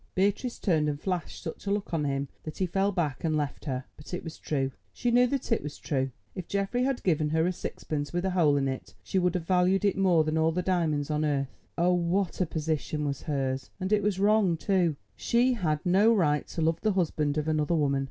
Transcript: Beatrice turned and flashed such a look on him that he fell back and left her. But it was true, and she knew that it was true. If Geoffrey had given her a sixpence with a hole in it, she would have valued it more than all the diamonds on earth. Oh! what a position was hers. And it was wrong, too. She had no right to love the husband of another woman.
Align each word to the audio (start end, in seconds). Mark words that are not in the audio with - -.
Beatrice 0.15 0.57
turned 0.57 0.89
and 0.89 0.99
flashed 0.99 1.43
such 1.43 1.67
a 1.67 1.71
look 1.71 1.93
on 1.93 2.05
him 2.05 2.27
that 2.41 2.57
he 2.57 2.65
fell 2.65 2.91
back 2.91 3.23
and 3.23 3.37
left 3.37 3.65
her. 3.65 3.83
But 3.97 4.15
it 4.15 4.23
was 4.23 4.39
true, 4.39 4.57
and 4.63 4.71
she 4.91 5.11
knew 5.11 5.27
that 5.27 5.51
it 5.51 5.61
was 5.61 5.77
true. 5.77 6.09
If 6.33 6.47
Geoffrey 6.47 6.81
had 6.85 7.03
given 7.03 7.29
her 7.29 7.45
a 7.45 7.53
sixpence 7.53 8.11
with 8.11 8.25
a 8.25 8.31
hole 8.31 8.57
in 8.57 8.67
it, 8.67 8.95
she 9.03 9.19
would 9.19 9.35
have 9.35 9.45
valued 9.45 9.85
it 9.85 9.95
more 9.95 10.23
than 10.23 10.39
all 10.39 10.51
the 10.53 10.63
diamonds 10.63 11.11
on 11.11 11.23
earth. 11.23 11.55
Oh! 11.77 11.93
what 11.93 12.41
a 12.41 12.47
position 12.47 13.05
was 13.05 13.21
hers. 13.21 13.69
And 13.79 13.93
it 13.93 14.01
was 14.01 14.19
wrong, 14.19 14.57
too. 14.57 14.95
She 15.15 15.53
had 15.53 15.85
no 15.85 16.11
right 16.11 16.47
to 16.47 16.63
love 16.63 16.81
the 16.81 16.93
husband 16.93 17.37
of 17.37 17.47
another 17.47 17.75
woman. 17.75 17.99